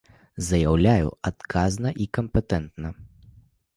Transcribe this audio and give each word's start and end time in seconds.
Заяўляю 0.45 1.11
адказна 1.31 1.89
і 2.05 2.11
кампетэнтна! 2.19 2.89